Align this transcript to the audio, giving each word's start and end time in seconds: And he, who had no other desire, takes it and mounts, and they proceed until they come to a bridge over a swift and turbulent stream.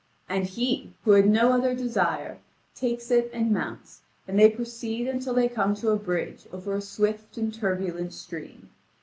And 0.27 0.45
he, 0.47 0.93
who 1.05 1.11
had 1.11 1.27
no 1.29 1.51
other 1.51 1.75
desire, 1.75 2.39
takes 2.73 3.11
it 3.11 3.29
and 3.35 3.51
mounts, 3.51 4.01
and 4.27 4.39
they 4.39 4.49
proceed 4.49 5.07
until 5.07 5.35
they 5.35 5.47
come 5.47 5.75
to 5.75 5.89
a 5.91 5.95
bridge 5.95 6.47
over 6.51 6.73
a 6.75 6.81
swift 6.81 7.37
and 7.37 7.53
turbulent 7.53 8.11
stream. 8.11 8.71